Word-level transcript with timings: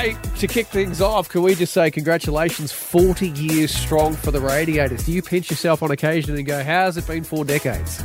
Hey, 0.00 0.16
to 0.38 0.46
kick 0.46 0.66
things 0.68 1.02
off, 1.02 1.28
can 1.28 1.42
we 1.42 1.54
just 1.54 1.74
say 1.74 1.90
congratulations, 1.90 2.72
40 2.72 3.28
years 3.28 3.70
strong 3.70 4.14
for 4.14 4.30
the 4.30 4.40
Radiators. 4.40 5.04
Do 5.04 5.12
you 5.12 5.20
pinch 5.20 5.50
yourself 5.50 5.82
on 5.82 5.90
occasion 5.90 6.34
and 6.36 6.46
go, 6.46 6.64
how's 6.64 6.96
it 6.96 7.06
been 7.06 7.22
four 7.22 7.44
decades? 7.44 8.02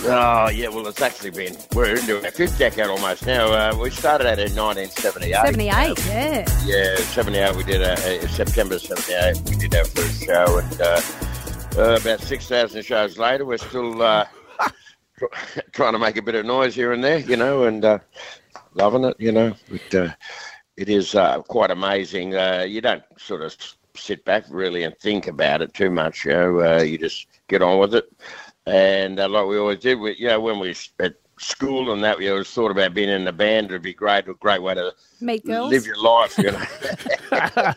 Oh, 0.00 0.50
yeah, 0.50 0.68
well, 0.68 0.86
it's 0.88 1.00
actually 1.00 1.30
been, 1.30 1.56
we're 1.72 1.96
into 1.96 2.22
our 2.22 2.30
fifth 2.32 2.58
decade 2.58 2.88
almost 2.88 3.24
now. 3.24 3.50
Uh, 3.50 3.74
we 3.80 3.88
started 3.88 4.26
out 4.26 4.38
in 4.38 4.54
1978. 4.54 5.34
78, 5.34 6.06
yeah. 6.06 6.44
Yeah, 6.66 6.96
78, 6.96 7.56
we 7.56 7.64
did, 7.64 7.80
a, 7.80 7.94
a, 7.94 8.28
September 8.28 8.78
78, 8.78 9.48
we 9.48 9.56
did 9.56 9.74
our 9.74 9.86
first 9.86 10.22
show. 10.22 10.58
And 10.58 10.80
uh, 10.82 11.00
uh, 11.78 11.98
about 11.98 12.20
6,000 12.20 12.84
shows 12.84 13.16
later, 13.16 13.46
we're 13.46 13.56
still 13.56 14.02
uh, 14.02 14.26
trying 15.72 15.94
to 15.94 15.98
make 15.98 16.18
a 16.18 16.22
bit 16.22 16.34
of 16.34 16.44
noise 16.44 16.74
here 16.74 16.92
and 16.92 17.02
there, 17.02 17.20
you 17.20 17.36
know, 17.36 17.64
and 17.64 17.86
uh, 17.86 18.00
loving 18.74 19.04
it, 19.04 19.16
you 19.18 19.32
know. 19.32 19.54
But 19.70 19.94
uh, 19.94 20.12
it 20.78 20.88
is 20.88 21.16
uh, 21.16 21.42
quite 21.42 21.72
amazing. 21.72 22.36
Uh, 22.36 22.64
you 22.66 22.80
don't 22.80 23.02
sort 23.18 23.42
of 23.42 23.56
sit 23.96 24.24
back 24.24 24.44
really 24.48 24.84
and 24.84 24.96
think 24.98 25.26
about 25.26 25.60
it 25.60 25.74
too 25.74 25.90
much, 25.90 26.24
you 26.24 26.30
know. 26.30 26.60
Uh, 26.60 26.82
you 26.82 26.96
just 26.96 27.26
get 27.48 27.62
on 27.62 27.80
with 27.80 27.96
it. 27.96 28.04
And 28.64 29.18
uh, 29.18 29.28
like 29.28 29.46
we 29.46 29.58
always 29.58 29.80
did, 29.80 29.98
we, 29.98 30.14
you 30.16 30.28
know, 30.28 30.38
when 30.38 30.60
we 30.60 30.68
were 30.68 31.04
at 31.04 31.14
school 31.40 31.92
and 31.92 32.04
that, 32.04 32.16
we 32.16 32.30
always 32.30 32.48
thought 32.48 32.70
about 32.70 32.94
being 32.94 33.08
in 33.08 33.24
the 33.24 33.32
band. 33.32 33.66
It'd 33.66 33.82
be 33.82 33.92
great, 33.92 34.28
a 34.28 34.34
great 34.34 34.62
way 34.62 34.74
to 34.74 34.94
Meet 35.20 35.46
girls. 35.46 35.68
live 35.68 35.84
your 35.84 36.00
life, 36.00 36.38
you 36.38 36.52
know. 36.52 37.72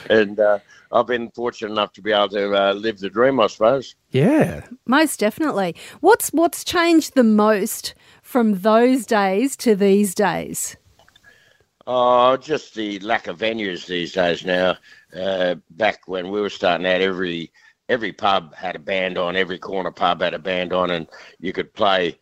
and 0.10 0.40
uh, 0.40 0.58
I've 0.90 1.06
been 1.06 1.30
fortunate 1.30 1.70
enough 1.70 1.92
to 1.92 2.02
be 2.02 2.10
able 2.10 2.30
to 2.30 2.52
uh, 2.52 2.72
live 2.72 2.98
the 2.98 3.10
dream, 3.10 3.38
I 3.38 3.46
suppose. 3.46 3.94
Yeah. 4.10 4.66
Most 4.86 5.20
definitely. 5.20 5.76
What's 6.00 6.30
what's 6.30 6.64
changed 6.64 7.14
the 7.14 7.22
most 7.22 7.94
from 8.22 8.54
those 8.54 9.06
days 9.06 9.56
to 9.58 9.76
these 9.76 10.16
days? 10.16 10.76
Oh, 11.86 12.36
just 12.36 12.74
the 12.74 12.98
lack 13.00 13.26
of 13.28 13.38
venues 13.38 13.86
these 13.86 14.12
days 14.12 14.44
now. 14.44 14.76
Uh, 15.16 15.56
back 15.70 16.08
when 16.08 16.30
we 16.30 16.40
were 16.40 16.50
starting 16.50 16.86
out, 16.86 17.00
every 17.00 17.52
every 17.88 18.12
pub 18.12 18.54
had 18.54 18.74
a 18.76 18.80
band 18.80 19.16
on, 19.18 19.36
every 19.36 19.58
corner 19.58 19.92
pub 19.92 20.20
had 20.20 20.34
a 20.34 20.38
band 20.38 20.72
on, 20.72 20.90
and 20.90 21.08
you 21.38 21.52
could 21.52 21.72
play 21.74 22.18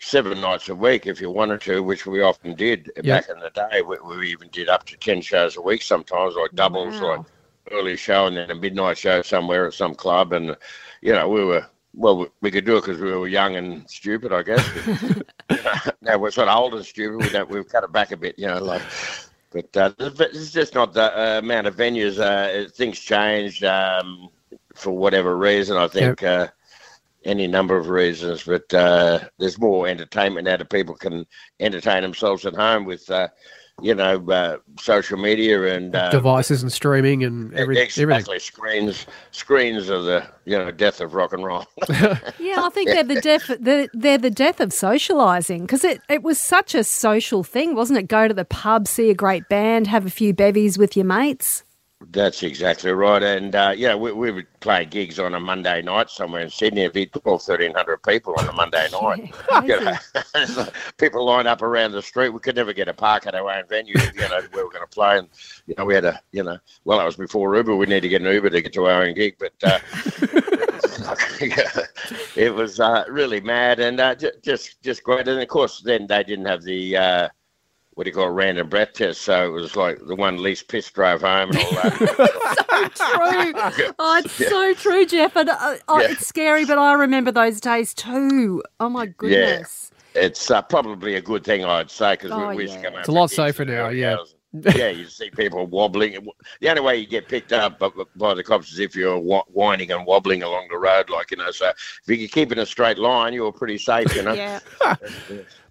seven 0.00 0.40
nights 0.40 0.68
a 0.68 0.74
week 0.74 1.06
if 1.06 1.20
you 1.20 1.30
wanted 1.30 1.60
to, 1.62 1.82
which 1.82 2.06
we 2.06 2.22
often 2.22 2.54
did 2.54 2.90
Yep. 3.02 3.06
back 3.08 3.28
in 3.28 3.40
the 3.40 3.50
day. 3.50 3.82
We, 3.82 3.98
we 4.00 4.30
even 4.30 4.48
did 4.50 4.68
up 4.68 4.84
to 4.86 4.96
ten 4.98 5.20
shows 5.22 5.56
a 5.56 5.62
week 5.62 5.82
sometimes, 5.82 6.36
like 6.36 6.54
doubles, 6.54 7.00
Wow. 7.00 7.16
like 7.16 7.22
early 7.72 7.96
show 7.96 8.26
and 8.26 8.36
then 8.36 8.50
a 8.50 8.54
midnight 8.54 8.98
show 8.98 9.22
somewhere 9.22 9.66
at 9.66 9.74
some 9.74 9.94
club, 9.94 10.32
and 10.32 10.56
you 11.02 11.12
know 11.12 11.28
we 11.28 11.44
were. 11.44 11.66
Well, 11.94 12.28
we- 12.40 12.50
could 12.50 12.64
do 12.64 12.76
it 12.76 12.82
because 12.82 13.00
we 13.00 13.12
were 13.12 13.28
young 13.28 13.56
and 13.56 13.88
stupid, 13.90 14.32
I 14.32 14.42
guess. 14.42 14.64
now 16.02 16.18
we're 16.18 16.30
sort 16.30 16.48
of 16.48 16.56
old 16.56 16.74
and 16.74 16.84
stupid. 16.84 17.18
We 17.24 17.30
don't. 17.30 17.50
We've 17.50 17.68
cut 17.68 17.84
it 17.84 17.92
back 17.92 18.12
a 18.12 18.16
bit, 18.16 18.38
you 18.38 18.46
know. 18.46 18.62
Like, 18.62 18.82
but 19.50 19.76
uh, 19.76 19.92
it's 19.98 20.52
just 20.52 20.74
not 20.74 20.92
the 20.92 21.18
uh, 21.18 21.38
amount 21.38 21.66
of 21.66 21.76
venues. 21.76 22.18
Uh, 22.18 22.68
things 22.70 22.98
changed 22.98 23.64
um, 23.64 24.28
for 24.74 24.92
whatever 24.92 25.36
reason. 25.36 25.76
I 25.76 25.88
think 25.88 26.22
uh, 26.22 26.48
any 27.24 27.46
number 27.46 27.76
of 27.76 27.88
reasons, 27.88 28.44
but 28.44 28.72
uh, 28.72 29.20
there's 29.38 29.58
more 29.58 29.86
entertainment 29.88 30.44
now 30.46 30.56
that 30.56 30.70
people 30.70 30.94
can 30.94 31.26
entertain 31.58 32.02
themselves 32.02 32.46
at 32.46 32.54
home 32.54 32.84
with, 32.84 33.10
uh, 33.10 33.28
you 33.82 33.94
know, 33.94 34.24
uh, 34.30 34.58
social 34.78 35.18
media 35.18 35.74
and 35.74 35.94
uh, 35.94 36.10
Devices 36.10 36.62
and 36.62 36.72
streaming 36.72 37.24
and 37.24 37.52
every, 37.54 37.78
everything. 37.78 38.10
exactly 38.10 38.38
screens. 38.38 39.06
Screens 39.30 39.90
are 39.90 40.02
the 40.02 40.26
you 40.44 40.56
know 40.58 40.70
death 40.70 41.00
of 41.00 41.14
rock 41.14 41.32
and 41.32 41.44
roll. 41.44 41.66
Yeah, 42.38 42.64
I 42.64 42.70
think 42.70 42.88
they're 42.90 43.04
the 43.04 43.20
death. 43.20 43.50
They're, 43.60 43.88
they're 43.92 44.18
the 44.18 44.30
death 44.30 44.60
of 44.60 44.70
socialising 44.70 45.60
because 45.62 45.84
it, 45.84 46.00
it 46.08 46.22
was 46.22 46.40
such 46.40 46.74
a 46.74 46.82
social 46.82 47.44
thing, 47.44 47.74
wasn't 47.74 47.98
it? 47.98 48.08
Go 48.08 48.26
to 48.28 48.34
the 48.34 48.44
pub, 48.44 48.88
see 48.88 49.10
a 49.10 49.14
great 49.14 49.48
band, 49.48 49.86
have 49.86 50.06
a 50.06 50.10
few 50.10 50.32
bevies 50.32 50.78
with 50.78 50.96
your 50.96 51.06
mates. 51.06 51.64
That's 52.08 52.42
exactly 52.42 52.92
right. 52.92 53.22
And, 53.22 53.54
uh, 53.54 53.74
yeah, 53.76 53.94
we, 53.94 54.10
we 54.12 54.30
would 54.30 54.46
play 54.60 54.86
gigs 54.86 55.18
on 55.18 55.34
a 55.34 55.40
Monday 55.40 55.82
night 55.82 56.08
somewhere 56.08 56.40
in 56.40 56.48
Sydney. 56.48 56.82
It'd 56.82 56.94
be 56.94 57.06
12, 57.06 57.24
1,300 57.46 58.02
people 58.02 58.34
on 58.38 58.48
a 58.48 58.52
Monday 58.52 58.88
night. 59.02 59.34
You 59.64 59.80
know, 59.80 60.66
people 60.96 61.26
lined 61.26 61.46
up 61.46 61.60
around 61.60 61.92
the 61.92 62.00
street. 62.00 62.30
We 62.30 62.40
could 62.40 62.56
never 62.56 62.72
get 62.72 62.88
a 62.88 62.94
park 62.94 63.26
at 63.26 63.34
our 63.34 63.50
own 63.50 63.64
venue, 63.68 63.94
you 64.14 64.20
know, 64.22 64.40
where 64.52 64.64
we're 64.64 64.72
going 64.72 64.80
to 64.80 64.86
play. 64.86 65.18
And, 65.18 65.28
you 65.66 65.74
know, 65.76 65.84
we 65.84 65.94
had 65.94 66.06
a, 66.06 66.18
you 66.32 66.42
know, 66.42 66.56
well, 66.84 66.98
that 66.98 67.04
was 67.04 67.16
before 67.16 67.54
Uber. 67.54 67.76
We 67.76 67.84
need 67.84 68.00
to 68.00 68.08
get 68.08 68.22
an 68.22 68.32
Uber 68.32 68.48
to 68.48 68.62
get 68.62 68.72
to 68.72 68.86
our 68.86 69.02
own 69.02 69.14
gig. 69.14 69.36
But 69.38 69.52
uh, 69.62 69.78
it 72.34 72.54
was 72.54 72.80
uh, 72.80 73.04
really 73.10 73.42
mad 73.42 73.78
and 73.78 74.00
uh, 74.00 74.14
j- 74.14 74.32
just, 74.42 74.82
just 74.82 75.04
great. 75.04 75.28
And, 75.28 75.40
of 75.40 75.48
course, 75.48 75.82
then 75.84 76.06
they 76.06 76.24
didn't 76.24 76.46
have 76.46 76.62
the... 76.62 77.30
What 78.00 78.04
do 78.04 78.10
you 78.12 78.14
call 78.14 78.28
a 78.28 78.30
random 78.30 78.66
breath 78.66 78.94
test? 78.94 79.20
So 79.20 79.44
it 79.44 79.50
was 79.50 79.76
like 79.76 79.98
the 80.06 80.16
one 80.16 80.42
least 80.42 80.68
piss 80.68 80.90
drove 80.90 81.20
home 81.20 81.50
and 81.50 81.58
all 81.58 81.70
that. 81.72 82.92
so 82.94 83.04
True. 83.76 83.92
Oh, 83.98 84.22
it's 84.24 84.32
so 84.32 84.72
true, 84.72 85.04
Geoff. 85.04 85.36
And 85.36 85.50
uh, 85.50 85.76
oh, 85.86 86.00
Yeah. 86.00 86.12
it's 86.12 86.26
scary, 86.26 86.64
but 86.64 86.78
I 86.78 86.94
remember 86.94 87.30
those 87.30 87.60
days 87.60 87.92
too. 87.92 88.62
Oh 88.80 88.88
my 88.88 89.04
goodness. 89.04 89.90
Yeah. 90.14 90.22
It's 90.22 90.50
uh, 90.50 90.62
probably 90.62 91.16
a 91.16 91.20
good 91.20 91.44
thing, 91.44 91.62
I'd 91.62 91.90
say, 91.90 92.14
because 92.14 92.30
Oh, 92.30 92.48
we, 92.48 92.56
we 92.56 92.62
used 92.62 92.72
to 92.76 92.80
yeah. 92.80 92.84
come 92.86 92.94
out 92.94 93.00
It's 93.00 93.08
a 93.10 93.12
lot 93.12 93.30
safer 93.30 93.66
now, 93.66 93.90
yeah. 93.90 94.16
yeah, 94.54 94.88
you 94.88 95.04
see 95.04 95.28
people 95.28 95.66
wobbling. 95.66 96.26
The 96.62 96.70
only 96.70 96.80
way 96.80 96.96
you 96.96 97.06
get 97.06 97.28
picked 97.28 97.52
up 97.52 97.78
by, 97.78 97.90
by 98.16 98.32
the 98.32 98.42
cops 98.42 98.72
is 98.72 98.78
if 98.78 98.96
you're 98.96 99.18
whining 99.18 99.92
and 99.92 100.06
wobbling 100.06 100.42
along 100.42 100.68
the 100.70 100.78
road, 100.78 101.10
like 101.10 101.32
you 101.32 101.36
know. 101.36 101.50
So 101.50 101.68
if 101.68 102.00
you 102.06 102.16
could 102.16 102.32
keep 102.32 102.50
in 102.50 102.60
a 102.60 102.66
straight 102.66 102.96
line, 102.96 103.34
you're 103.34 103.52
pretty 103.52 103.76
safe, 103.76 104.16
you 104.16 104.22
know. 104.22 104.32
Yeah. 104.32 104.60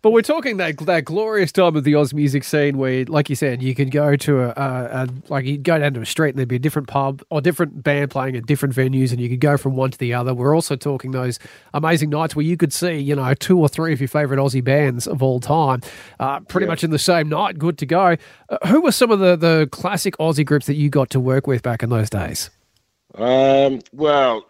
But 0.02 0.12
we're 0.12 0.22
talking 0.22 0.58
that 0.58 0.78
that 0.78 1.04
glorious 1.04 1.52
time 1.52 1.76
of 1.76 1.84
the 1.84 1.96
Oz 1.96 2.14
music 2.14 2.46
scene 2.46 2.78
where, 2.78 3.04
like 3.06 3.30
you 3.30 3.36
said, 3.36 3.62
you 3.62 3.76
could 3.76 3.92
go 3.92 4.16
to 4.16 4.42
a, 4.42 4.48
a, 4.50 4.54
a 4.56 5.10
like 5.28 5.46
you'd 5.46 5.64
go 5.64 5.78
down 5.78 5.94
to 5.96 6.02
a 6.02 6.06
street 6.06 6.30
and 6.30 6.38
there'd 6.38 6.48
be 6.48 6.56
a 6.56 6.60
different 6.60 6.88
pub 6.88 7.22
or 7.30 7.42
different 7.42 7.84
band 7.84 8.10
playing 8.10 8.38
at 8.38 8.46
different 8.46 8.74
venues, 8.74 9.12
and 9.12 9.20
you 9.20 9.28
could 9.28 9.42
go 9.42 9.58
from 9.58 9.76
one 9.76 9.92
to 9.92 9.98
the 9.98 10.14
other. 10.14 10.34
We're 10.34 10.56
also 10.56 10.78
talking 10.78 11.12
those 11.12 11.38
amazing 11.74 12.10
nights 12.10 12.36
where 12.36 12.46
you 12.46 12.56
could 12.56 12.72
see, 12.72 12.98
you 12.98 13.16
know, 13.16 13.34
two 13.34 13.60
or 13.60 13.68
three 13.68 13.92
of 13.92 14.00
your 14.00 14.08
favourite 14.08 14.40
Aussie 14.40 14.64
bands 14.64 15.06
of 15.06 15.22
all 15.22 15.42
time, 15.42 15.82
uh, 16.20 16.40
pretty 16.42 16.68
much 16.68 16.84
in 16.84 16.92
the 16.92 17.00
same 17.00 17.28
night, 17.28 17.58
good 17.58 17.78
to 17.80 17.86
go. 17.86 18.16
Uh, 18.50 18.68
who 18.68 18.82
were 18.82 18.94
some 18.94 19.12
of 19.12 19.20
the 19.20 19.36
the 19.36 19.68
classic 19.72 20.16
Aussie 20.18 20.46
groups 20.46 20.66
that 20.68 20.76
you 20.76 20.90
got 20.90 21.10
to 21.10 21.20
work 21.20 21.46
with 21.46 21.62
back 21.62 21.84
in 21.84 21.90
those 21.90 22.10
days? 22.10 22.50
Um, 23.16 23.82
well, 23.92 24.46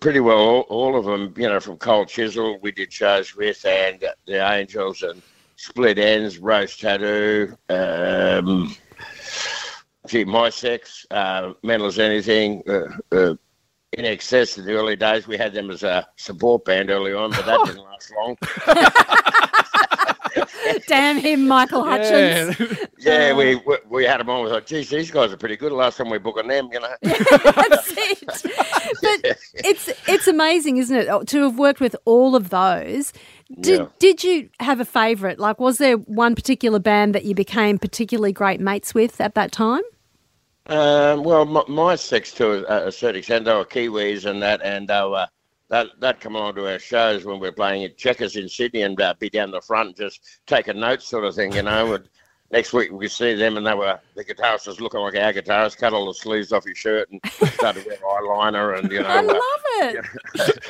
pretty 0.00 0.20
well 0.20 0.38
all, 0.38 0.60
all 0.62 0.98
of 0.98 1.04
them. 1.04 1.34
You 1.36 1.48
know, 1.48 1.60
from 1.60 1.76
Cold 1.76 2.08
Chisel, 2.08 2.58
we 2.60 2.72
did 2.72 2.92
shows 2.92 3.34
with, 3.34 3.64
and 3.64 4.04
the 4.26 4.52
Angels 4.52 5.02
and 5.02 5.22
Split 5.56 5.98
Enz, 5.98 6.38
Rose 6.40 6.76
Tattoo. 6.76 7.56
Um, 7.68 8.74
gee, 10.06 10.24
Mi-Sex, 10.24 11.06
uh, 11.10 11.52
Mental 11.62 11.86
as 11.86 11.98
Anything. 11.98 12.62
Uh, 12.68 12.88
uh, 13.14 13.34
INXS 13.96 14.58
in 14.58 14.64
the 14.64 14.72
early 14.72 14.96
days, 14.96 15.26
we 15.26 15.36
had 15.36 15.52
them 15.52 15.70
as 15.70 15.82
a 15.82 16.06
support 16.16 16.64
band 16.64 16.90
early 16.90 17.12
on, 17.12 17.30
but 17.30 17.44
that 17.44 17.60
didn't 17.66 17.84
last 17.84 18.12
long. 18.16 18.36
Damn 20.86 21.18
him, 21.18 21.46
Michael 21.48 21.84
Hutchence. 21.84 22.56
Yeah, 22.98 23.34
we, 23.36 23.56
we 23.56 23.78
we 23.88 24.04
had 24.04 24.20
him 24.20 24.30
on. 24.30 24.44
We 24.44 24.50
thought, 24.50 24.64
geez, 24.64 24.88
these 24.88 25.10
guys 25.10 25.32
are 25.32 25.36
pretty 25.36 25.56
good. 25.56 25.72
Last 25.72 25.96
time 25.96 26.08
we 26.08 26.18
booked 26.18 26.38
on 26.38 26.46
them, 26.46 26.68
you 26.72 26.78
know. 26.78 26.94
That's 27.02 27.92
it. 27.96 28.22
But 29.02 29.38
it's 29.54 29.90
it's 30.08 30.28
amazing, 30.28 30.76
isn't 30.76 30.96
it, 30.96 31.26
to 31.26 31.42
have 31.42 31.58
worked 31.58 31.80
with 31.80 31.96
all 32.04 32.36
of 32.36 32.50
those. 32.50 33.12
Did 33.60 33.80
Yeah. 33.80 33.86
did 33.98 34.22
you 34.22 34.50
have 34.60 34.78
a 34.78 34.84
favourite? 34.84 35.40
Like, 35.40 35.58
was 35.58 35.78
there 35.78 35.96
one 35.96 36.36
particular 36.36 36.78
band 36.78 37.12
that 37.16 37.24
you 37.24 37.34
became 37.34 37.76
particularly 37.76 38.32
great 38.32 38.60
mates 38.60 38.94
with 38.94 39.20
at 39.20 39.34
that 39.34 39.50
time? 39.50 39.82
Um, 40.66 41.24
well, 41.24 41.44
my, 41.44 41.64
Mi-Sex 41.68 42.30
to 42.34 42.64
a, 42.72 42.86
a 42.86 42.92
certain 42.92 43.16
extent, 43.18 43.46
they 43.46 43.52
were 43.52 43.64
Kiwis 43.64 44.26
and 44.26 44.40
that, 44.42 44.62
and 44.62 44.86
they 44.86 45.02
were, 45.02 45.26
that 45.72 45.88
that 46.00 46.20
come 46.20 46.36
along 46.36 46.54
to 46.54 46.70
our 46.70 46.78
shows 46.78 47.24
when 47.24 47.40
we 47.40 47.48
were 47.48 47.52
playing 47.52 47.82
at 47.82 47.96
Checkers 47.96 48.36
in 48.36 48.46
Sydney 48.46 48.82
and 48.82 49.00
uh, 49.00 49.14
be 49.18 49.30
down 49.30 49.50
the 49.50 49.60
front 49.62 49.96
just 49.96 50.20
taking 50.46 50.78
notes, 50.78 51.08
sort 51.08 51.24
of 51.24 51.34
thing, 51.34 51.54
you 51.54 51.62
know. 51.62 51.94
And 51.94 52.06
next 52.50 52.74
week 52.74 52.92
we 52.92 53.08
see 53.08 53.34
them, 53.34 53.56
and 53.56 53.66
they 53.66 53.72
were 53.72 53.98
the 54.14 54.22
guitarist 54.22 54.66
was 54.66 54.82
looking 54.82 55.00
like 55.00 55.16
our 55.16 55.32
guitarist, 55.32 55.78
cut 55.78 55.94
all 55.94 56.06
the 56.06 56.12
sleeves 56.12 56.52
off 56.52 56.66
his 56.66 56.76
shirt 56.76 57.08
and 57.10 57.20
started 57.54 57.86
with 57.86 58.02
eyeliner, 58.02 58.78
and 58.78 58.92
you 58.92 59.00
know. 59.00 59.08
I 59.08 59.18
uh, 59.20 59.22
love 59.22 59.40
it. 59.80 60.06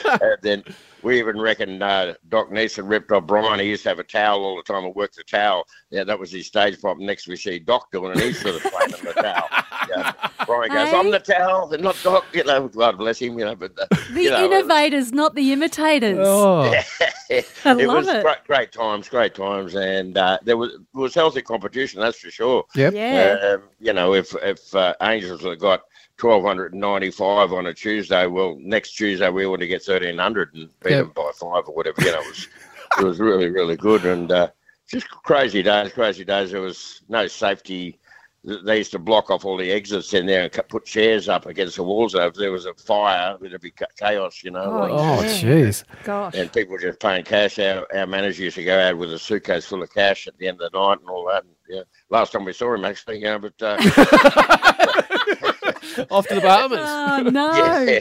and 0.23 0.39
then 0.43 0.65
we 1.03 1.19
even 1.19 1.41
reckon 1.41 1.83
uh, 1.83 2.15
Doc 2.29 2.51
Neeson 2.51 2.89
ripped 2.89 3.11
off 3.13 3.27
Brian. 3.27 3.59
He 3.61 3.67
used 3.67 3.83
to 3.85 3.89
have 3.91 3.99
a 3.99 4.05
towel 4.05 4.45
all 4.45 4.57
the 4.57 4.63
time 4.63 4.85
and 4.85 4.95
work 4.95 5.13
the 5.13 5.25
towel. 5.25 5.67
Yeah, 5.91 6.05
that 6.05 6.19
was 6.19 6.31
his 6.33 6.47
stage 6.47 6.81
prop. 6.81 6.99
Next 6.99 7.27
we 7.29 7.37
see 7.37 7.59
Doc 7.59 7.91
doing 7.93 8.11
it, 8.13 8.17
and 8.17 8.21
he's 8.23 8.41
sort 8.41 8.57
of 8.57 8.63
playing 8.63 8.91
the 8.91 9.13
towel. 9.21 9.49
Yeah. 9.91 10.13
Brian 10.47 10.71
goes, 10.71 10.89
Hey? 10.89 10.97
"I'm 10.99 11.11
the 11.11 11.19
towel, 11.19 11.73
and 11.73 11.83
not 11.83 11.99
Doc." 12.03 12.25
You 12.33 12.45
know, 12.45 12.69
God 12.69 12.99
bless 12.99 13.19
him. 13.21 13.39
You 13.39 13.45
know, 13.47 13.55
but 13.57 13.73
uh, 13.79 13.87
The 14.13 14.23
you 14.23 14.31
know, 14.31 14.45
innovators, 14.45 15.13
not 15.13 15.35
the 15.35 15.53
imitators. 15.53 16.19
Oh, 16.21 16.73
it 17.31 17.49
I 17.65 17.75
was 17.75 17.87
love 17.87 18.09
it. 18.09 18.23
Great, 18.23 18.45
great 18.47 18.73
times, 18.73 19.09
great 19.09 19.35
times, 19.35 19.75
and 19.75 20.17
uh, 20.17 20.39
there 20.45 20.57
was 20.57 20.73
was 20.93 21.15
healthy 21.15 21.43
competition. 21.43 22.01
That's 22.01 22.19
for 22.19 22.31
sure. 22.31 22.65
yep. 22.75 22.95
Yeah. 22.95 23.55
Um, 23.55 23.63
you 23.81 23.93
know, 23.93 24.15
if 24.15 24.35
if 24.43 24.75
uh, 24.75 24.95
Angels 25.03 25.43
had 25.43 25.59
got 25.59 25.83
twelve 26.23 26.45
hundred 26.45 26.71
and 26.73 26.81
ninety 26.81 27.11
five 27.11 27.53
on 27.53 27.67
a 27.67 27.75
Tuesday, 27.75 28.27
well, 28.29 28.57
next 28.61 28.93
Tuesday 28.93 29.29
we 29.29 29.45
want 29.45 29.61
to 29.61 29.67
get 29.67 29.83
thirteen 29.83 30.19
hundred 30.19 30.55
and 30.55 30.69
beat 30.85 30.91
Yep. 30.93 31.05
them 31.07 31.13
by 31.17 31.31
five 31.35 31.65
or 31.67 31.75
whatever. 31.75 32.01
You 32.01 32.13
know, 32.13 32.21
it 32.21 32.27
was 32.29 32.49
it 33.01 33.05
was 33.05 33.19
really 33.19 33.49
really 33.51 33.77
good, 33.77 34.05
and 34.07 34.31
uh, 34.31 34.49
just 34.87 35.11
crazy 35.11 35.65
days, 35.65 35.93
crazy 35.93 36.25
days. 36.25 36.53
There 36.53 36.61
was 36.61 37.03
no 37.09 37.27
safety. 37.27 37.99
They 38.45 38.79
used 38.79 38.91
to 38.93 38.99
block 39.01 39.31
off 39.31 39.45
all 39.45 39.57
the 39.57 39.71
exits 39.71 40.15
in 40.15 40.27
there 40.27 40.43
and 40.43 40.69
put 40.69 40.85
chairs 40.85 41.29
up 41.29 41.47
against 41.47 41.77
the 41.77 41.85
walls. 41.85 42.13
So 42.13 42.27
If 42.27 42.35
there 42.35 42.51
was 42.51 42.67
a 42.67 42.75
fire, 42.75 43.37
it'd 43.41 43.61
be 43.61 43.73
chaos, 43.97 44.43
you 44.43 44.51
know. 44.51 44.63
Oh, 44.65 44.89
Oh, 44.91 45.23
Yeah. 45.23 45.29
jeez. 45.29 45.85
Gosh. 46.03 46.35
and 46.35 46.53
people 46.53 46.73
were 46.73 46.81
just 46.81 46.99
paying 46.99 47.23
cash. 47.25 47.61
Our, 47.61 47.87
our 47.95 48.05
manager 48.07 48.43
used 48.43 48.57
to 48.57 48.65
go 48.65 48.77
out 48.81 48.99
with 48.99 49.13
a 49.13 49.19
suitcase 49.19 49.65
full 49.67 49.81
of 49.85 49.95
cash 49.95 50.27
at 50.27 50.37
the 50.39 50.49
end 50.49 50.61
of 50.61 50.73
the 50.73 50.77
night 50.77 50.99
and 50.99 51.09
all 51.09 51.25
that. 51.29 51.45
And, 51.45 51.53
yeah, 51.69 51.83
last 52.11 52.33
time 52.33 52.45
we 52.45 52.53
saw 52.53 52.75
him 52.75 52.85
actually, 52.85 53.21
yeah, 53.23 53.39
but 53.39 53.55
uh, 53.63 53.77
Off 56.11 56.27
to 56.29 56.35
the 56.37 56.41
Bahamas. 56.41 56.81
Oh 56.83 57.23
no. 57.31 57.53
yeah, 57.55 58.01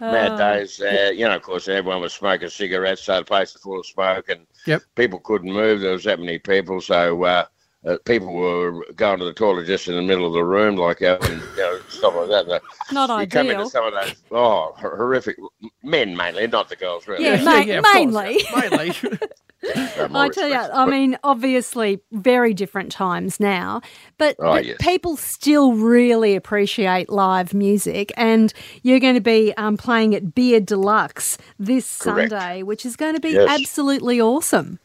mad 0.00 0.36
days. 0.38 0.80
Uh, 0.80 1.10
you 1.14 1.24
know, 1.26 1.36
of 1.36 1.42
course, 1.42 1.68
everyone 1.68 2.00
was 2.00 2.12
smoking 2.12 2.48
cigarettes, 2.48 3.02
so 3.02 3.16
the 3.18 3.24
place 3.24 3.52
was 3.54 3.62
full 3.62 3.80
of 3.80 3.86
smoke, 3.86 4.28
and 4.28 4.46
Yep. 4.66 4.82
people 4.94 5.18
couldn't 5.20 5.52
move. 5.52 5.80
There 5.80 5.92
was 5.92 6.04
that 6.04 6.18
many 6.20 6.38
people, 6.38 6.80
so. 6.80 7.22
Uh, 7.24 7.44
uh, 7.86 7.96
people 8.04 8.30
were 8.34 8.84
going 8.96 9.18
to 9.18 9.24
the 9.24 9.32
toilet 9.32 9.64
just 9.66 9.88
in 9.88 9.94
the 9.94 10.02
middle 10.02 10.26
of 10.26 10.34
the 10.34 10.44
room, 10.44 10.76
like 10.76 10.98
that, 10.98 11.26
and 11.30 11.40
you 11.40 11.56
know, 11.56 11.80
stuff 11.88 12.14
like 12.14 12.28
that. 12.28 12.44
And, 12.44 12.52
uh, 12.52 12.60
Not 13.06 13.20
you 13.22 13.26
come 13.26 13.48
into 13.48 13.70
some 13.70 13.86
of 13.86 13.94
those, 13.94 14.16
oh, 14.30 14.74
horrific 14.76 15.38
men 15.82 16.14
mainly, 16.14 16.46
not 16.46 16.68
the 16.68 16.76
girls, 16.76 17.08
really. 17.08 17.24
Yeah, 17.24 17.42
ma- 17.42 17.60
of 17.60 17.66
course. 17.84 17.94
mainly. 17.94 18.42
mainly. 18.54 18.92
Uh, 20.00 20.08
I 20.14 20.28
tell 20.30 20.48
you. 20.48 20.54
I 20.54 20.86
mean, 20.86 21.18
obviously, 21.24 22.00
very 22.12 22.54
different 22.54 22.90
times 22.90 23.38
now, 23.38 23.80
but, 24.18 24.36
Oh, 24.38 24.52
but 24.54 24.64
yes. 24.64 24.76
people 24.80 25.16
still 25.16 25.74
really 25.74 26.34
appreciate 26.36 27.10
live 27.10 27.52
music. 27.54 28.12
And 28.16 28.52
you're 28.82 28.98
going 29.00 29.14
to 29.14 29.20
be 29.20 29.52
um, 29.56 29.76
playing 29.76 30.14
at 30.14 30.34
Beer 30.34 30.60
Deluxe 30.60 31.36
this 31.58 31.98
Correct. 31.98 32.30
Sunday, 32.30 32.62
which 32.62 32.86
is 32.86 32.96
going 32.96 33.14
to 33.14 33.20
be 33.20 33.30
Yes. 33.30 33.48
absolutely 33.60 34.20
awesome. 34.20 34.78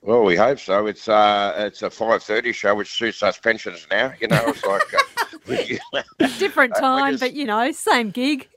Well, 0.00 0.22
we 0.24 0.34
hope 0.36 0.58
so. 0.58 0.86
It's 0.86 1.06
uh, 1.08 1.54
it's 1.58 1.82
a 1.82 1.90
five 1.90 2.22
thirty 2.24 2.52
show, 2.52 2.74
which 2.74 2.92
suits 2.92 3.22
us 3.22 3.38
pensions 3.38 3.86
now. 3.90 4.12
You 4.20 4.26
know, 4.28 4.42
it's 4.46 4.64
like, 4.64 4.82
uh, 4.92 6.02
Different 6.38 6.76
I 6.76 6.80
time, 6.80 7.12
just- 7.12 7.20
but 7.22 7.34
you 7.34 7.44
know, 7.44 7.70
same 7.72 8.10
gig. 8.10 8.48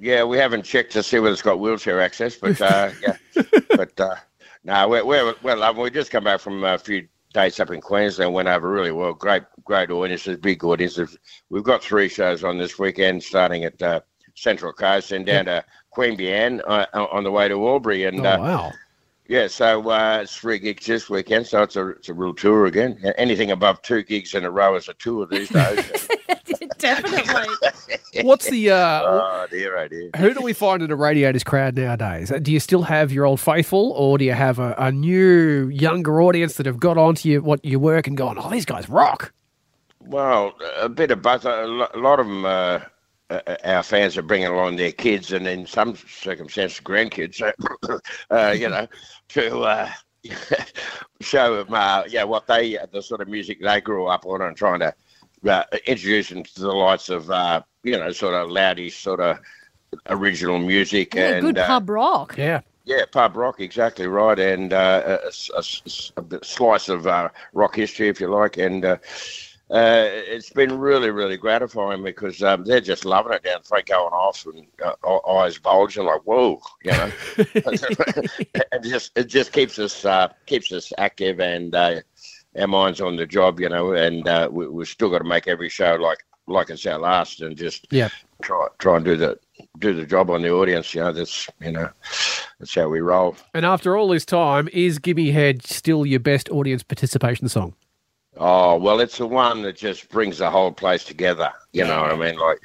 yeah, 0.00 0.24
we 0.24 0.38
haven't 0.38 0.62
checked 0.62 0.92
to 0.92 1.02
see 1.02 1.18
whether 1.18 1.32
it's 1.32 1.42
got 1.42 1.60
wheelchair 1.60 2.00
access, 2.00 2.36
but 2.36 2.58
uh, 2.62 2.90
yeah, 3.02 3.16
but 3.76 3.98
uh, 4.00 4.14
no, 4.66 4.88
we're, 4.88 5.04
we're 5.04 5.34
well. 5.42 5.74
We 5.74 5.90
just 5.90 6.10
come 6.10 6.24
back 6.24 6.40
from 6.40 6.64
a 6.64 6.76
few 6.76 7.06
dates 7.32 7.60
up 7.60 7.70
in 7.70 7.80
Queensland. 7.80 8.34
Went 8.34 8.48
over 8.48 8.68
really 8.68 8.90
well. 8.90 9.14
Great, 9.14 9.44
great 9.64 9.92
audiences, 9.92 10.38
big 10.38 10.64
audiences. 10.64 11.16
We've 11.50 11.62
got 11.62 11.84
three 11.84 12.08
shows 12.08 12.42
on 12.42 12.58
this 12.58 12.76
weekend, 12.76 13.22
starting 13.22 13.62
at 13.62 13.80
uh, 13.80 14.00
Central 14.34 14.72
Coast 14.72 15.12
and 15.12 15.24
down 15.24 15.44
to 15.44 15.64
Queanbeyan 15.96 16.60
uh, 16.66 16.86
on 16.94 17.22
the 17.22 17.30
way 17.30 17.46
to 17.46 17.54
Albury, 17.68 18.04
and 18.04 18.26
Oh, 18.26 18.30
uh, 18.30 18.38
wow. 18.38 18.72
Yeah, 19.28 19.46
so 19.46 19.88
uh, 19.88 20.20
it's 20.22 20.36
three 20.36 20.58
gigs 20.58 20.86
this 20.86 21.08
weekend, 21.08 21.46
so 21.46 21.62
it's 21.62 21.76
a 21.76 21.88
it's 21.90 22.08
a 22.08 22.14
real 22.14 22.34
tour 22.34 22.66
again. 22.66 23.00
Anything 23.16 23.52
above 23.52 23.82
two 23.82 24.02
gigs 24.02 24.34
in 24.34 24.44
a 24.44 24.50
row 24.50 24.74
is 24.74 24.88
a 24.88 24.94
tour 24.94 25.26
these 25.26 25.48
days. 25.48 26.08
Definitely. 26.86 28.22
What's 28.22 28.48
the. 28.48 28.70
Uh, 28.70 29.02
oh 29.04 29.46
dear, 29.50 29.76
oh 29.76 29.88
dear. 29.88 30.10
who 30.16 30.34
do 30.34 30.40
we 30.40 30.52
find 30.52 30.82
in 30.82 30.90
a 30.90 30.96
Radiators 30.96 31.44
crowd 31.44 31.76
nowadays? 31.76 32.32
Do 32.42 32.52
you 32.52 32.60
still 32.60 32.82
have 32.82 33.12
your 33.12 33.26
old 33.26 33.40
faithful, 33.40 33.92
or 33.92 34.18
do 34.18 34.24
you 34.24 34.32
have 34.32 34.58
a, 34.58 34.74
a 34.78 34.92
new, 34.92 35.68
younger 35.68 36.22
audience 36.22 36.54
that 36.54 36.66
have 36.66 36.78
got 36.78 36.96
onto 36.96 37.28
you, 37.28 37.42
what 37.42 37.64
your 37.64 37.80
work 37.80 38.06
and 38.06 38.16
gone, 38.16 38.38
oh, 38.38 38.48
these 38.50 38.64
guys 38.64 38.88
rock? 38.88 39.32
Well, 40.00 40.54
a 40.76 40.88
bit 40.88 41.10
of 41.10 41.22
both. 41.22 41.44
A 41.44 41.66
lot 41.66 42.20
of 42.20 42.26
them, 42.26 42.44
uh, 42.44 42.80
uh, 43.28 43.56
our 43.64 43.82
fans 43.82 44.16
are 44.16 44.22
bringing 44.22 44.48
along 44.48 44.76
their 44.76 44.92
kids, 44.92 45.32
and 45.32 45.46
in 45.46 45.66
some 45.66 45.96
circumstances, 45.96 46.80
grandkids. 46.80 47.42
uh, 48.30 48.50
you 48.56 48.68
know, 48.68 48.86
to 49.30 49.60
uh, 49.60 49.90
show 51.20 51.64
them, 51.64 51.74
uh, 51.74 52.04
yeah, 52.08 52.22
what 52.24 52.46
they, 52.46 52.78
the 52.92 53.02
sort 53.02 53.20
of 53.20 53.28
music 53.28 53.60
they 53.60 53.80
grew 53.80 54.06
up 54.06 54.24
on, 54.26 54.42
and 54.42 54.56
trying 54.56 54.80
to 54.80 54.94
uh, 55.48 55.64
introduce 55.86 56.30
them 56.30 56.42
to 56.44 56.60
the 56.60 56.72
likes 56.72 57.08
of, 57.08 57.30
uh, 57.30 57.62
you 57.82 57.92
know, 57.98 58.10
sort 58.12 58.34
of 58.34 58.48
loudish, 58.48 58.92
sort 58.92 59.20
of 59.20 59.38
original 60.08 60.58
music 60.58 61.14
Yeah, 61.14 61.32
and 61.34 61.40
good 61.42 61.58
uh, 61.58 61.66
pub 61.66 61.88
rock. 61.90 62.36
Yeah. 62.38 62.60
Yeah, 62.84 63.04
pub 63.10 63.36
rock, 63.36 63.60
exactly 63.60 64.06
right, 64.06 64.38
and 64.38 64.72
uh, 64.72 65.18
a, 65.24 65.30
a- 65.56 65.58
a- 65.58 66.36
a 66.36 66.44
slice 66.44 66.88
of 66.88 67.06
uh, 67.08 67.30
rock 67.52 67.74
history, 67.74 68.08
if 68.08 68.20
you 68.20 68.28
like, 68.28 68.58
and 68.58 68.84
uh, 68.84 68.98
uh, 69.68 70.06
it's 70.08 70.50
been 70.50 70.78
really, 70.78 71.10
really 71.10 71.36
gratifying 71.36 72.04
because 72.04 72.40
um, 72.44 72.64
they're 72.64 72.80
just 72.80 73.04
loving 73.04 73.32
it 73.32 73.42
down 73.42 73.60
front, 73.64 73.86
going 73.86 74.12
off 74.12 74.46
and 74.46 74.64
uh, 74.84 75.28
eyes 75.28 75.58
bulging 75.58 76.04
like 76.04 76.20
whoa, 76.24 76.60
you 76.84 76.92
know, 76.92 77.10
and 78.72 78.84
just 78.84 79.10
it 79.18 79.24
just 79.24 79.52
keeps 79.52 79.80
us 79.80 80.04
uh, 80.04 80.28
keeps 80.46 80.70
us 80.70 80.92
active 80.98 81.40
and 81.40 81.74
uh, 81.74 81.96
our 82.58 82.66
minds 82.66 83.00
on 83.00 83.16
the 83.16 83.26
job, 83.26 83.60
you 83.60 83.68
know, 83.68 83.92
and 83.92 84.26
uh, 84.28 84.48
we, 84.50 84.66
we've 84.68 84.88
still 84.88 85.10
got 85.10 85.18
to 85.18 85.24
make 85.24 85.46
every 85.48 85.68
show 85.68 85.94
like 85.96 86.18
like 86.48 86.70
it's 86.70 86.86
our 86.86 86.98
last, 86.98 87.40
and 87.40 87.56
just 87.56 87.86
Yeah. 87.90 88.08
try 88.42 88.66
try 88.78 88.96
and 88.96 89.04
do 89.04 89.16
the 89.16 89.38
do 89.78 89.92
the 89.92 90.06
job 90.06 90.30
on 90.30 90.42
the 90.42 90.50
audience. 90.50 90.94
You 90.94 91.00
know, 91.02 91.12
that's 91.12 91.48
you 91.60 91.72
know, 91.72 91.88
that's 92.58 92.74
how 92.74 92.88
we 92.88 93.00
roll. 93.00 93.36
And 93.54 93.66
after 93.66 93.96
all 93.96 94.08
this 94.08 94.24
time, 94.24 94.68
is 94.72 94.98
Gimme 94.98 95.30
Head 95.32 95.64
still 95.66 96.06
your 96.06 96.20
best 96.20 96.48
audience 96.50 96.82
participation 96.82 97.48
song? 97.48 97.74
Oh 98.38 98.76
well, 98.76 99.00
it's 99.00 99.18
the 99.18 99.26
one 99.26 99.62
that 99.62 99.76
just 99.76 100.08
brings 100.10 100.38
the 100.38 100.50
whole 100.50 100.70
place 100.72 101.04
together. 101.04 101.50
You 101.72 101.84
know 101.84 102.02
what 102.02 102.12
I 102.12 102.16
mean? 102.16 102.38
Like 102.38 102.58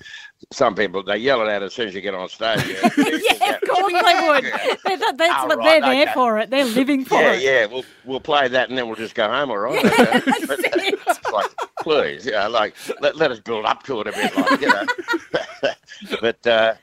some 0.52 0.76
people, 0.76 1.02
they 1.04 1.18
yell 1.18 1.42
it 1.42 1.50
out 1.50 1.64
as 1.64 1.74
soon 1.74 1.88
as 1.88 1.96
you 1.96 2.02
get 2.02 2.14
on 2.14 2.28
stage. 2.30 2.66
you 2.68 2.74
know. 2.82 2.90
Yeah, 2.98 3.56
of 3.56 3.62
course 3.70 3.94
they 3.94 4.28
would. 4.28 4.44
They're- 4.84 4.98
that- 4.98 5.18
that's 5.18 5.34
Oh, 5.44 5.48
what 5.48 5.58
right, 5.60 5.82
they're 5.82 5.94
there 5.94 6.04
okay. 6.04 6.14
for. 6.14 6.38
It. 6.40 6.50
They're 6.50 6.66
living 6.66 7.06
for 7.06 7.16
Yeah, 7.22 7.32
it. 7.34 7.42
yeah. 7.42 7.52
Yeah, 7.62 7.66
we'll 7.68 7.86
we'll 8.06 8.20
play 8.20 8.48
that 8.48 8.70
and 8.70 8.78
then 8.78 8.88
we'll 8.88 8.96
just 8.96 9.16
go 9.16 9.28
home. 9.30 9.50
All 9.52 9.58
right. 9.58 9.82
But, 10.48 10.60
uh, 10.60 10.70
it's 10.74 11.32
like, 11.32 11.52
please, 11.82 12.26
yeah, 12.26 12.48
like 12.48 12.76
let, 13.00 13.16
let 13.16 13.32
us 13.32 13.40
build 13.40 13.66
up 13.66 13.84
to 13.84 14.02
it 14.02 14.08
a 14.08 14.12
bit, 14.12 14.36
like 14.36 14.62
you 14.62 14.68
know. 14.68 14.86
but 16.22 16.48
uh, 16.48 16.74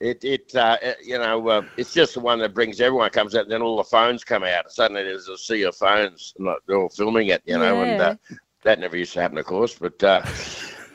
it 0.00 0.22
it 0.24 0.54
uh, 0.54 0.76
it- 0.82 0.98
you 1.04 1.18
know 1.18 1.48
uh, 1.48 1.62
it's 1.76 1.92
just 1.92 2.14
the 2.14 2.20
one 2.20 2.38
that 2.40 2.54
brings 2.54 2.80
everyone 2.80 3.10
comes 3.10 3.34
out. 3.34 3.42
And 3.44 3.50
then 3.50 3.62
all 3.62 3.76
the 3.76 3.84
phones 3.84 4.22
come 4.24 4.44
out. 4.44 4.70
Suddenly 4.70 5.02
there's 5.04 5.28
a 5.28 5.36
sea 5.38 5.62
of 5.62 5.74
phones. 5.76 6.34
and, 6.38 6.46
Like 6.46 6.58
they're 6.66 6.76
all 6.78 6.88
filming 6.88 7.28
it, 7.28 7.42
you 7.46 7.58
know, 7.58 7.82
and 7.82 8.00
uh, 8.00 8.14
that 8.62 8.78
never 8.78 8.96
used 8.96 9.12
to 9.14 9.20
happen, 9.22 9.38
of 9.38 9.46
course. 9.46 9.74
But 9.78 10.02
uh, 10.04 10.22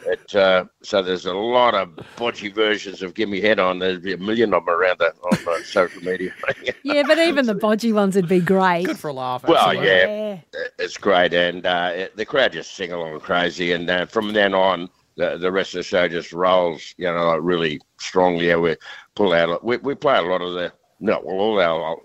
it 0.06 0.36
uh, 0.36 0.66
so 0.82 1.02
there's 1.02 1.26
a 1.26 1.34
lot 1.34 1.74
of 1.74 1.90
bodgy 2.18 2.54
versions 2.54 3.02
of 3.02 3.14
"Give 3.14 3.30
Me 3.30 3.42
Head" 3.42 3.60
on. 3.60 3.80
There'd 3.80 4.04
be 4.04 4.14
a 4.14 4.18
million 4.18 4.54
of 4.54 4.66
them 4.66 4.74
around 4.74 5.00
the, 5.00 5.14
on 5.24 5.38
the 5.44 5.64
social 5.66 6.02
media. 6.04 6.34
Yeah, 6.84 7.04
but 7.06 7.20
even 7.20 7.46
the 7.46 7.56
bodgy 7.56 7.94
ones 7.94 8.16
would 8.16 8.28
be 8.28 8.40
great. 8.40 8.86
Good 8.86 9.00
for 9.00 9.10
a 9.10 9.14
laugh. 9.14 9.44
Well, 9.44 9.58
absolutely. 9.58 9.88
yeah. 9.88 10.40
it's 10.80 10.98
great, 10.98 11.34
and 11.34 11.66
uh, 11.66 11.92
it, 11.94 12.18
the 12.18 12.26
crowd 12.26 12.54
just 12.54 12.76
sing 12.76 12.92
along 12.92 13.20
crazy. 13.20 13.72
And 13.72 13.90
uh, 13.90 14.06
from 14.08 14.34
then 14.34 14.54
on, 14.54 14.90
the 15.16 15.38
the 15.38 15.52
rest 15.52 15.74
of 15.74 15.80
the 15.80 15.84
show 15.84 16.08
just 16.08 16.34
rolls, 16.34 16.94
you 16.98 17.06
know, 17.06 17.30
like 17.30 17.40
really 17.42 17.80
strongly. 18.00 18.48
Yeah, 18.48 18.58
we 18.58 18.76
pull 19.16 19.34
out. 19.34 19.64
We 19.64 19.78
we 19.78 19.96
play 19.96 20.18
a 20.18 20.24
lot 20.24 20.42
of 20.42 20.54
the 20.54 20.74
no, 21.02 21.20
well, 21.24 21.38
all 21.38 21.60
our 21.60 21.98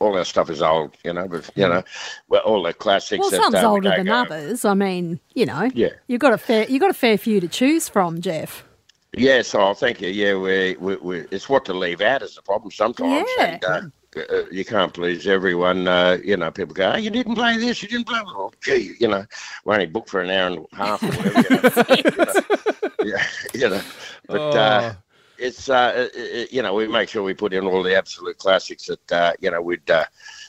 all 0.00 0.16
our 0.16 0.24
stuff 0.24 0.50
is 0.50 0.62
old, 0.62 0.96
you 1.04 1.12
know, 1.12 1.28
but 1.28 1.48
you 1.54 1.68
know, 1.68 1.82
well, 2.28 2.40
all 2.42 2.62
the 2.62 2.72
classics. 2.72 3.20
Well, 3.20 3.30
that, 3.30 3.42
some's 3.42 3.54
uh, 3.62 3.70
older 3.70 3.90
than 3.90 4.06
go- 4.06 4.12
others. 4.14 4.64
I 4.64 4.74
mean, 4.74 5.20
you 5.34 5.46
know, 5.46 5.70
Yeah. 5.74 5.90
you've 6.08 6.20
got 6.20 6.32
a 6.32 6.38
fair 6.38 6.66
you've 6.68 6.80
got 6.80 6.90
a 6.90 6.94
fair 6.94 7.16
few 7.18 7.38
to 7.40 7.48
choose 7.48 7.88
from, 7.88 8.20
Geoff. 8.20 8.64
Yes, 9.16 9.54
oh, 9.54 9.74
thank 9.74 10.00
you. 10.00 10.08
Yeah, 10.08 10.36
we, 10.36 10.76
we, 10.78 10.96
we 10.96 11.18
it's 11.30 11.48
what 11.48 11.64
to 11.66 11.74
leave 11.74 12.00
out 12.00 12.22
is 12.22 12.34
the 12.34 12.42
problem 12.42 12.70
sometimes. 12.70 13.28
Yeah. 13.38 13.58
And, 13.62 13.64
uh, 13.64 14.20
uh, 14.20 14.42
you 14.50 14.64
can't 14.64 14.92
please 14.92 15.26
everyone. 15.26 15.86
Uh, 15.86 16.18
you 16.24 16.36
know, 16.36 16.50
people 16.50 16.74
go, 16.74 16.92
oh, 16.92 16.96
you 16.96 17.10
didn't 17.10 17.34
play 17.34 17.56
this, 17.58 17.82
you 17.82 17.88
didn't 17.88 18.06
play 18.08 18.18
that. 18.18 18.26
Oh, 18.28 18.50
gee, 18.60 18.94
you 18.98 19.06
know, 19.08 19.24
we're 19.64 19.74
only 19.74 19.86
booked 19.86 20.08
for 20.10 20.20
an 20.20 20.30
hour 20.30 20.46
and 20.48 20.66
a 20.72 20.76
half 20.76 21.02
or 21.02 21.06
whatever. 21.08 21.94
You 21.94 22.02
know, 22.16 22.34
yeah, 23.04 23.26
you 23.54 23.68
know. 23.68 23.82
But 24.26 24.40
uh, 24.56 24.92
Oh. 24.94 24.96
It's, 25.40 25.68
uh, 25.70 25.92
it, 25.96 26.10
it- 26.14 26.52
you 26.52 26.62
know, 26.62 26.74
we 26.74 26.86
make 26.88 27.08
sure 27.08 27.22
we 27.22 27.34
put 27.34 27.52
in 27.52 27.64
all 27.66 27.82
the 27.82 27.96
absolute 27.96 28.38
classics 28.38 28.86
that, 28.86 29.12
uh, 29.12 29.32
you 29.40 29.50
know, 29.50 29.60
we'd, 29.62 29.88
uh, 29.90 30.04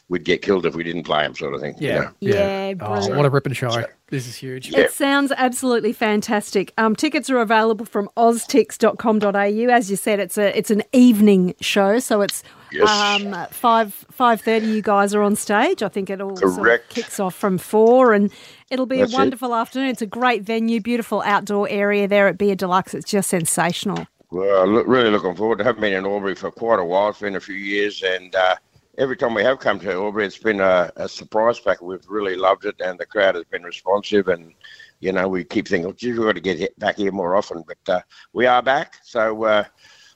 we'd 0.10 0.26
get 0.26 0.42
killed 0.42 0.66
if 0.66 0.76
we 0.76 0.84
didn't 0.84 1.04
play 1.04 1.24
them, 1.24 1.34
sort 1.36 1.54
of 1.54 1.62
thing. 1.62 1.76
you 1.80 1.88
Yeah. 1.88 2.00
know. 2.00 2.10
Yeah, 2.20 2.74
Oh, 2.82 2.88
brilliant. 2.94 3.16
what 3.16 3.26
a 3.26 3.30
ripping 3.30 3.54
show. 3.54 3.84
This 4.10 4.28
is 4.28 4.36
huge. 4.36 4.70
Yeah. 4.70 4.80
It 4.82 4.92
sounds 4.92 5.32
absolutely 5.38 5.94
fantastic. 5.94 6.74
Um, 6.78 6.98
tickets 6.98 7.30
are 7.30 7.38
available 7.40 7.86
from 7.86 8.10
oztix.com.au. 8.18 9.74
As 9.74 9.90
you 9.90 9.96
said, 9.96 10.20
it's 10.20 10.38
a 10.38 10.58
it's 10.58 10.70
an 10.72 10.84
evening 10.92 11.56
show, 11.62 12.00
so 12.00 12.22
it's 12.22 12.44
Yes. 12.74 12.90
um, 12.90 13.36
five 13.52 13.94
five 14.12 14.42
thirty. 14.42 14.66
You 14.68 14.82
guys 14.82 15.14
are 15.16 15.22
on 15.22 15.36
stage. 15.36 15.82
I 15.84 15.88
think 15.88 16.10
it 16.10 16.20
all 16.22 16.36
sort 16.36 16.52
of 16.52 16.58
Correct. 16.58 16.90
kicks 16.90 17.20
off 17.20 17.36
from 17.36 17.58
four, 17.58 18.14
and 18.14 18.32
it'll 18.70 18.86
be 18.86 18.98
That's 18.98 19.12
a 19.14 19.16
it. 19.16 19.18
wonderful 19.18 19.56
afternoon. 19.56 19.90
It's 19.90 20.02
a 20.02 20.06
great 20.06 20.44
venue, 20.44 20.82
beautiful 20.82 21.22
outdoor 21.26 21.70
area 21.70 22.08
there 22.08 22.28
at 22.28 22.38
Beer 22.38 22.56
Deluxe. 22.56 22.94
It's 22.94 23.10
just 23.10 23.30
sensational. 23.30 24.08
Well, 24.32 24.66
look, 24.66 24.88
really 24.88 25.10
looking 25.10 25.36
forward 25.36 25.58
to 25.58 25.66
having 25.66 25.82
been 25.82 25.94
in 25.94 26.06
Albury 26.06 26.36
for 26.36 26.52
quite 26.52 26.80
a 26.80 26.86
while. 26.86 27.10
It's 27.10 27.20
been 27.20 27.36
a 27.36 27.42
few 27.42 27.56
years, 27.56 28.02
and 28.02 28.34
uh, 28.34 28.56
every 28.98 29.18
time 29.18 29.34
we 29.34 29.44
have 29.44 29.60
come 29.60 29.78
to 29.82 29.92
Albury, 29.92 30.26
it's 30.26 30.38
been 30.38 30.62
a, 30.62 30.90
a 30.96 31.10
surprise 31.10 31.60
pack. 31.60 31.82
We've 31.82 32.08
really 32.08 32.38
loved 32.38 32.64
it, 32.64 32.76
and 32.80 32.98
the 32.98 33.06
crowd 33.06 33.36
has 33.36 33.44
been 33.44 33.64
responsive. 33.64 34.30
And 34.30 34.54
you 35.02 35.12
know, 35.12 35.28
we 35.28 35.44
keep 35.44 35.68
thinking, 35.68 35.94
"Gee, 35.98 36.14
we've 36.14 36.22
got 36.22 36.36
to 36.36 36.40
get 36.40 36.80
back 36.80 36.96
here 36.96 37.12
more 37.12 37.36
often." 37.36 37.66
But 37.68 37.94
uh, 37.94 38.02
we 38.32 38.46
are 38.46 38.62
back, 38.64 38.96
so 39.04 39.44
uh, 39.44 39.66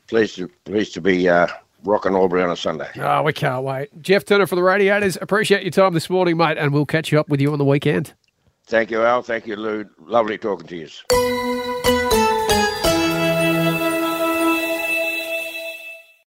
pleased 0.07 0.38
to 0.38 0.48
pleased 0.63 0.93
to 0.93 1.01
be 1.01 1.27
uh, 1.27 1.48
rocking 1.84 2.15
Albury 2.15 2.41
on 2.41 2.51
a 2.51 2.55
Sunday. 2.55 2.89
Oh, 2.95 3.22
we 3.22 3.34
can't 3.34 3.65
wait. 3.65 4.01
Geoff 4.01 4.24
Turner 4.24 4.48
for 4.48 4.55
the 4.55 4.63
Radiators. 4.63 5.17
Appreciate 5.22 5.63
your 5.63 5.72
time 5.72 5.93
this 5.93 6.10
morning, 6.10 6.38
mate, 6.38 6.57
and 6.57 6.72
we'll 6.72 6.86
catch 6.86 7.12
you 7.12 7.19
up 7.19 7.27
with 7.27 7.41
you 7.41 7.51
on 7.51 7.57
the 7.57 7.65
weekend. 7.65 8.13
Thank 8.67 8.91
you, 8.91 9.03
Al. 9.03 9.24
Thank 9.24 9.45
you, 9.45 9.57
Lu. 9.57 9.86
Lovely 10.00 10.38
talking 10.38 10.67
to 10.67 10.77
you. 10.77 11.64